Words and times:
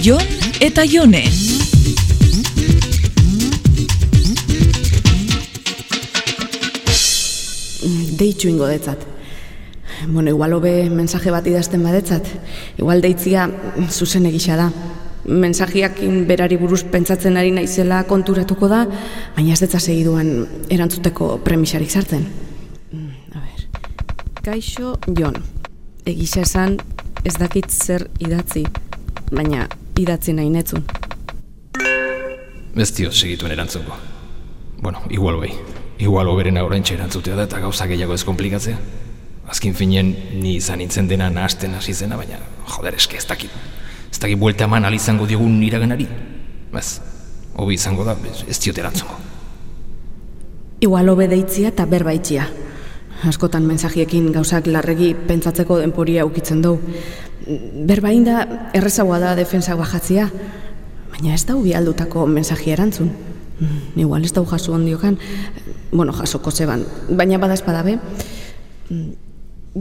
Jon 0.00 0.22
eta 0.64 0.86
Jone. 0.88 1.20
Deitxu 8.16 8.48
ingo 8.48 8.64
detzat. 8.70 9.02
Bueno, 10.08 10.30
igual 10.30 10.54
hobe 10.56 10.88
mensaje 10.88 11.30
bat 11.30 11.44
idazten 11.46 11.82
badetzat. 11.84 12.24
Igual 12.78 13.02
deitzia 13.04 13.50
zuzen 13.90 14.24
egisa 14.30 14.56
da. 14.56 14.70
Mensajiakin 15.28 16.24
berari 16.28 16.56
buruz 16.56 16.80
pentsatzen 16.88 17.36
ari 17.36 17.52
naizela 17.52 18.00
konturatuko 18.08 18.70
da, 18.72 18.86
baina 19.36 19.52
ez 19.52 19.60
detza 19.60 19.82
segiduan 19.82 20.46
erantzuteko 20.72 21.42
premisarik 21.44 21.92
sartzen. 21.92 22.24
Mm, 22.88 23.36
A 23.36 23.44
ber. 23.44 23.68
Kaixo 24.48 24.96
Jon. 25.12 25.36
Egisa 26.08 26.40
esan 26.48 26.78
ez 27.22 27.36
dakit 27.36 27.68
zer 27.68 28.08
idatzi, 28.24 28.64
baina 29.28 29.68
idatzi 30.02 30.32
nahi 30.36 30.50
netzun. 30.50 30.84
Ez 32.76 32.90
dio 32.96 33.10
segituen 33.12 33.52
erantzungo. 33.52 33.94
Bueno, 34.80 35.02
igual 35.10 35.36
bai. 35.36 35.50
Igual 36.00 36.28
oberen 36.32 36.56
aurrentxe 36.56 36.94
erantzutea 36.94 37.36
da 37.36 37.44
eta 37.48 37.58
gauza 37.60 37.86
gehiago 37.90 38.14
ez 38.14 38.24
komplikatzea. 38.24 38.78
Azkin 39.50 39.74
finen 39.74 40.14
ni 40.40 40.54
izan 40.56 40.78
nintzen 40.78 41.08
dena 41.10 41.28
nahasten 41.30 41.74
hasi 41.74 41.92
zena, 41.94 42.16
baina 42.16 42.38
joder 42.70 42.94
eske 42.94 43.16
ez 43.18 43.26
dakit. 43.26 43.50
Ez 44.10 44.18
dakit 44.22 44.38
buelta 44.38 44.64
eman 44.64 44.86
izango 44.94 45.26
diogun 45.26 45.62
iraganari. 45.62 46.06
Ez, 46.78 47.00
hobi 47.56 47.74
izango 47.74 48.04
da, 48.04 48.16
ez- 48.48 48.60
diot 48.60 48.78
erantzungo. 48.78 49.16
Igual 50.80 51.08
hobe 51.08 51.28
deitzia 51.28 51.68
eta 51.68 51.84
berbaitxia. 51.86 52.46
Askotan 53.28 53.66
mensajiekin 53.66 54.30
gauzak 54.32 54.66
larregi 54.66 55.14
pentsatzeko 55.14 55.76
denporia 55.78 56.24
ukitzen 56.24 56.62
dugu. 56.62 56.80
Berbain 57.86 58.24
da 58.24 58.44
errezagoa 58.74 59.18
da 59.22 59.34
defensa 59.38 59.76
bajatzia, 59.76 60.28
baina 61.10 61.34
ez 61.34 61.44
da 61.46 61.56
ubi 61.56 61.74
aldutako 61.74 62.26
mensaji 62.26 62.74
erantzun. 62.74 63.10
Mm, 63.60 64.00
Igual 64.00 64.24
ez 64.24 64.32
da 64.32 64.44
jaso 64.44 64.72
ondiokan, 64.72 65.18
bueno, 65.92 66.12
jasoko 66.12 66.50
zeban, 66.50 66.84
baina 67.10 67.38
bada 67.38 67.54
espadabe. 67.54 67.98
Mm, 68.90 69.10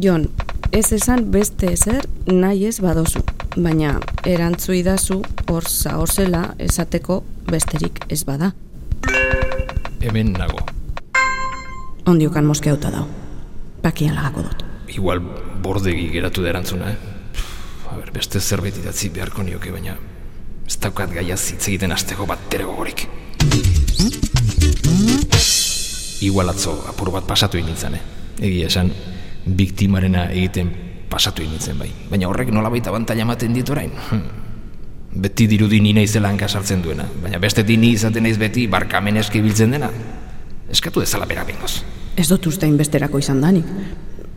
Jon, 0.02 0.30
ez 0.72 0.92
esan 0.94 1.32
beste 1.32 1.72
ezer 1.74 2.06
nahi 2.28 2.68
ez 2.70 2.80
badozu, 2.82 3.24
baina 3.56 3.96
erantzu 4.26 4.76
idazu 4.78 5.22
hor 5.50 5.66
zahorzela 5.66 6.54
esateko 6.60 7.24
besterik 7.50 8.04
ez 8.10 8.24
bada. 8.26 8.52
Hemen 10.02 10.34
nago. 10.34 10.62
Ondiokan 12.06 12.46
moskeuta 12.46 12.92
dau. 12.94 13.06
Pakian 13.82 14.16
lagako 14.16 14.44
dut. 14.46 14.64
Igual 14.94 15.22
bordegi 15.64 16.10
geratu 16.14 16.44
da 16.44 16.54
erantzuna, 16.54 16.92
eh? 16.92 17.09
A 17.90 17.98
ber, 17.98 18.12
beste 18.14 18.40
zerbait 18.40 18.76
idatzi 18.78 19.10
beharko 19.10 19.44
nioke, 19.44 19.72
baina 19.74 19.96
ez 20.70 20.78
daukat 20.78 21.14
gaiaz 21.14 21.42
hitz 21.54 21.64
egiten 21.68 21.92
asteko 21.92 22.28
bat 22.30 22.44
tere 22.50 22.68
gogorik. 22.68 23.08
Igual 26.22 26.52
atzo 26.52 26.76
apur 26.92 27.10
bat 27.16 27.26
pasatu 27.26 27.58
egin 27.58 27.96
eh? 27.96 28.02
Egia 28.40 28.68
esan, 28.68 28.92
biktimarena 29.46 30.30
egiten 30.32 30.70
pasatu 31.10 31.42
egin 31.42 31.80
bai. 31.80 31.90
Baina 32.12 32.28
horrek 32.28 32.52
nolabait 32.52 32.86
abantaila 32.88 33.26
ematen 33.26 33.54
dit 33.54 33.70
orain. 33.70 33.92
Hm. 34.12 34.22
Beti 35.10 35.48
dirudi 35.48 35.80
ni 35.82 35.94
naizela 35.94 36.30
hanka 36.30 36.48
sartzen 36.48 36.84
duena, 36.84 37.08
baina 37.24 37.40
beste 37.40 37.64
ni 37.64 37.94
izaten 37.94 38.24
naiz 38.24 38.38
beti 38.38 38.68
barkamen 38.68 39.18
eski 39.18 39.42
biltzen 39.42 39.72
dena. 39.72 39.90
Eskatu 40.70 41.00
dezala 41.00 41.26
bera 41.26 41.44
bengoz. 41.44 41.82
Ez 42.16 42.28
dut 42.30 42.46
uste 42.46 42.68
inbesterako 42.68 43.18
izan 43.18 43.42
danik. 43.42 43.66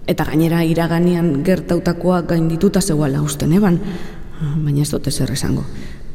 Eta 0.06 0.24
gainera 0.26 0.64
iraganian 0.66 1.42
gertautakoa 1.46 2.22
gaindituta 2.26 2.80
zegoela 2.80 3.22
usten 3.22 3.52
eban. 3.52 3.78
Baina 4.64 4.82
ez 4.82 4.90
dut 4.90 5.06
ezer 5.06 5.30
esango. 5.30 5.64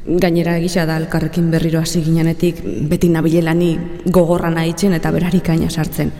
Gainera 0.07 0.57
egisa 0.59 0.85
da 0.87 0.97
elkarrekin 0.99 1.51
berriro 1.51 1.79
hasi 1.79 2.01
ginenetik 2.03 2.59
beti 2.89 3.09
nabilela 3.09 3.53
ni 3.53 3.77
gogorra 4.05 4.49
nahitzen 4.51 4.93
eta 4.95 5.11
berarik 5.11 5.49
aina 5.49 5.69
sartzen. 5.69 6.11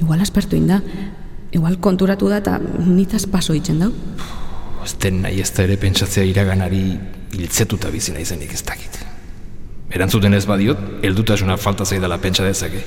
Igual 0.00 0.20
aspertu 0.20 0.56
inda, 0.56 0.82
igual 1.52 1.78
konturatu 1.80 2.28
da 2.28 2.42
eta 2.42 2.58
nitaz 2.60 3.26
paso 3.30 3.54
itzen 3.54 3.80
dau. 3.82 3.92
Ez 4.84 4.94
den 5.02 5.22
nahi 5.22 5.40
ez 5.42 5.50
da 5.54 5.64
ere 5.66 5.76
pentsatzea 5.82 6.24
iraganari 6.24 6.84
hiltzetuta 7.34 7.90
bizi 7.90 8.12
naizenik 8.14 8.52
ez 8.54 8.62
dakit. 8.66 9.00
Erantzuten 9.90 10.34
ez 10.34 10.44
badiot, 10.46 10.78
heldutasuna 11.06 11.56
falta 11.56 11.84
zaidala 11.84 12.18
pentsa 12.18 12.44
dezake. 12.46 12.84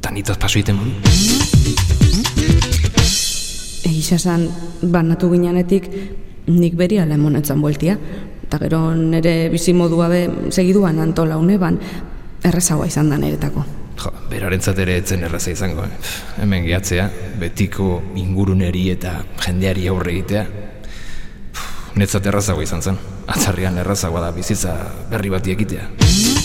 Ta 0.00 0.12
nitaz 0.12 0.38
paso 0.38 0.58
egiten 0.58 0.76
modu. 0.76 2.65
Egisa 3.96 4.18
esan 4.20 4.42
banatu 4.92 5.30
ginenetik 5.32 5.86
nik 6.52 6.74
beri 6.76 6.98
ala 7.00 7.16
emonetzan 7.16 7.62
bueltia. 7.64 7.94
Eta 8.44 8.58
gero 8.60 8.92
nire 8.92 9.48
bizimodua 9.48 10.10
be 10.12 10.20
segiduan 10.52 11.00
antola 11.00 11.38
uneban 11.40 11.78
errezagoa 12.44 12.90
izan 12.92 13.08
da 13.08 13.16
niretako. 13.16 13.64
Jo, 13.96 14.12
berarentzat 14.28 14.84
ere 14.84 14.98
etzen 15.00 15.24
erraza 15.24 15.50
izango. 15.50 15.88
Eh? 15.88 16.12
Hemen 16.44 16.68
gehatzea, 16.68 17.08
betiko 17.40 18.02
inguruneri 18.20 18.90
eta 18.92 19.16
jendeari 19.46 19.88
aurre 19.88 20.12
egitea. 20.12 20.46
Netzat 21.96 22.28
errazagoa 22.28 22.68
izan 22.68 22.84
zen. 22.84 23.00
Atzarrian 23.32 23.80
errazagoa 23.80 24.28
da 24.28 24.34
bizitza 24.36 24.76
berri 25.08 25.32
bati 25.32 25.56
egitea. 25.56 26.35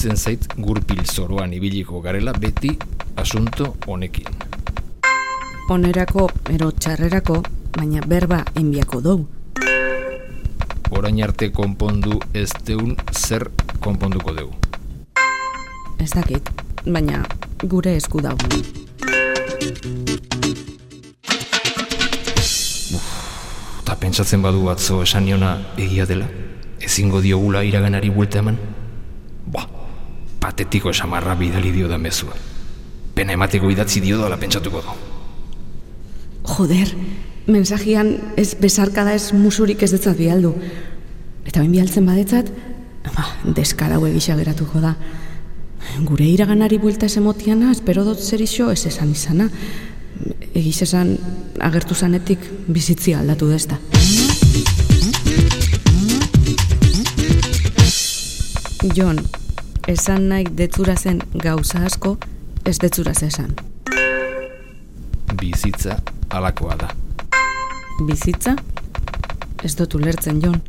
Iruditzen 0.00 0.16
zait 0.16 0.46
gurpil 0.56 1.02
zoroan 1.04 1.52
ibiliko 1.52 1.98
garela 2.00 2.32
beti 2.32 2.70
asunto 3.20 3.76
honekin. 3.86 4.24
Onerako 5.68 6.24
ero 6.48 6.70
txarrerako, 6.72 7.42
baina 7.76 8.00
berba 8.08 8.38
enbiako 8.56 9.00
dugu. 9.04 9.26
Orain 10.96 11.20
arte 11.20 11.50
konpondu 11.52 12.16
ez 12.32 12.48
deun 12.64 12.96
zer 13.12 13.50
konponduko 13.84 14.32
dugu. 14.32 14.56
Ez 16.00 16.08
dakit, 16.16 16.48
baina 16.86 17.20
gure 17.60 17.92
esku 18.00 18.24
dago. 18.24 18.48
Ta 23.84 24.00
pentsatzen 24.00 24.40
badu 24.40 24.70
atzo 24.72 25.02
esan 25.04 25.28
niona 25.28 25.58
egia 25.76 26.08
dela, 26.08 26.32
ezingo 26.80 27.20
diogula 27.20 27.68
iraganari 27.68 28.08
buelta 28.08 28.40
eman? 28.40 28.79
Patetiko 30.40 30.90
esamarra 30.90 31.34
bidali 31.36 31.70
dio 31.72 31.88
da 31.88 31.98
mezua. 31.98 32.34
Pena 33.14 33.34
emateko 33.36 33.70
idatzi 33.70 34.00
dio 34.00 34.20
dela 34.22 34.38
pentsatuko 34.40 34.80
du. 34.84 34.94
Joder, 36.50 36.94
mensajian 37.46 38.14
ez 38.40 38.54
besarkada 38.60 39.14
ez 39.14 39.32
musurik 39.36 39.82
ez 39.82 39.90
detzat 39.92 40.16
bialdu. 40.18 40.54
Eta 41.44 41.60
bain 41.60 41.72
bialtzen 41.72 42.06
badetzat, 42.08 42.48
ba, 43.10 43.26
deskarau 43.56 44.04
egisa 44.08 44.36
geratuko 44.38 44.80
da. 44.80 44.94
Gure 46.08 46.26
iraganari 46.28 46.78
buelta 46.78 47.06
ez 47.06 47.16
emotiana, 47.20 47.72
espero 47.72 48.04
dut 48.04 48.20
zer 48.20 48.40
iso 48.44 48.70
ez 48.72 48.84
esan 48.86 49.12
izana. 49.12 49.48
Egiz 50.54 50.80
esan 50.86 51.14
agertu 51.60 51.94
zanetik 51.94 52.44
bizitzi 52.68 53.14
aldatu 53.16 53.48
dezta. 53.48 53.78
Jon, 58.96 59.20
esan 59.88 60.28
nahi 60.28 60.44
detzura 60.56 60.96
zen 60.96 61.20
gauza 61.34 61.84
asko, 61.86 62.16
ez 62.64 62.78
detzura 62.78 63.12
esan. 63.12 63.54
Bizitza 65.40 65.96
alakoa 66.30 66.76
da. 66.76 66.90
Bizitza? 68.06 68.56
Ez 69.64 69.74
dut 69.76 69.94
ulertzen, 69.94 70.40
Jon. 70.42 70.60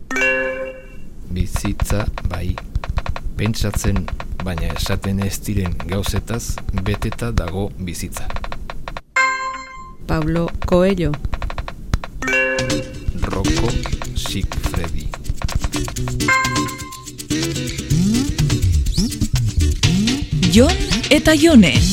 Bizitza 1.32 2.06
bai. 2.30 2.56
Pentsatzen 3.38 4.06
baina 4.44 4.74
esaten 4.76 5.22
ez 5.26 5.38
diren 5.46 5.76
gauzetaz 5.88 6.58
beteta 6.84 7.32
dago 7.32 7.70
bizitza. 7.80 8.28
Pablo 10.08 10.50
Coelho. 10.68 11.12
Rocco 13.22 13.72
Sigfredi. 14.16 15.01
Jon 20.52 20.72
eta 21.10 21.32
Jone. 21.34 21.91